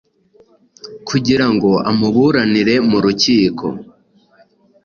[1.07, 3.65] kugira ngo amuburanire mu rukiko.